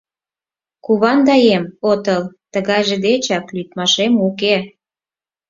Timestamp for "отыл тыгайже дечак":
1.91-3.45